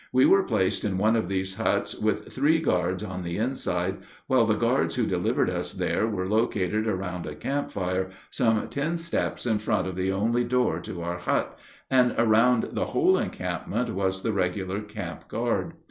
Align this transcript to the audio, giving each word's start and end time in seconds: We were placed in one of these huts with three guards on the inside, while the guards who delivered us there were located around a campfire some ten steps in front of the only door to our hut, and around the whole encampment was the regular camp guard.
We 0.11 0.25
were 0.25 0.41
placed 0.41 0.83
in 0.83 0.97
one 0.97 1.15
of 1.15 1.29
these 1.29 1.57
huts 1.57 1.93
with 1.93 2.33
three 2.33 2.57
guards 2.59 3.03
on 3.03 3.21
the 3.21 3.37
inside, 3.37 3.97
while 4.25 4.47
the 4.47 4.55
guards 4.55 4.95
who 4.95 5.05
delivered 5.05 5.47
us 5.47 5.73
there 5.73 6.07
were 6.07 6.25
located 6.27 6.87
around 6.87 7.27
a 7.27 7.35
campfire 7.35 8.09
some 8.31 8.67
ten 8.69 8.97
steps 8.97 9.45
in 9.45 9.59
front 9.59 9.85
of 9.87 9.95
the 9.95 10.11
only 10.11 10.43
door 10.43 10.79
to 10.79 11.03
our 11.03 11.19
hut, 11.19 11.55
and 11.91 12.15
around 12.17 12.69
the 12.71 12.85
whole 12.85 13.15
encampment 13.15 13.91
was 13.91 14.23
the 14.23 14.33
regular 14.33 14.81
camp 14.81 15.27
guard. 15.27 15.73